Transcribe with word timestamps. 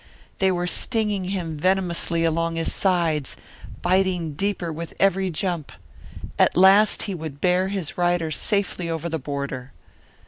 They 0.39 0.51
were 0.51 0.65
stinging 0.65 1.25
him 1.25 1.57
venomously 1.57 2.23
along 2.23 2.55
his 2.55 2.73
sides, 2.73 3.37
biting 3.83 4.33
deeper 4.33 4.73
with 4.73 4.95
every 4.99 5.29
jump. 5.29 5.71
At 6.39 6.57
last 6.57 7.03
he 7.03 7.13
would 7.13 7.39
bear 7.39 7.67
his 7.67 7.99
rider 7.99 8.31
safely 8.31 8.89
over 8.89 9.09
the 9.09 9.19
border. 9.19 9.73